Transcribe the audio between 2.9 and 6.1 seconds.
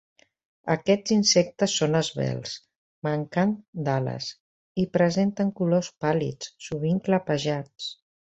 manquen d'ales, i presenten colors